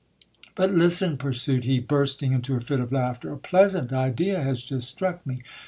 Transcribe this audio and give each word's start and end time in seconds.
But 0.55 0.73
listen, 0.73 1.15
pursued 1.15 1.63
he, 1.63 1.77
bursting 1.79 2.31
into 2.31 2.55
a 2.55 2.59
fit 2.59 2.79
of 2.79 2.91
laughter; 2.91 3.31
a 3.31 3.37
pleasant 3.37 3.93
idea 3.93 4.41
has 4.41 4.63
just 4.63 4.89
struck 4.89 5.23
me. 5.27 5.43